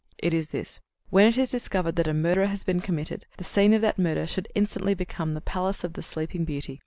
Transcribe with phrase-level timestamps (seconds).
[0.17, 0.79] "It is this.
[1.11, 4.25] When it is discovered that a murder has been committed, the scene of that murder
[4.25, 6.79] should instantly become as the Palace of the Sleeping Beauty.